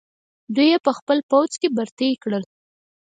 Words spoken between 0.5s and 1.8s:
دوی یې په خپل پوځ کې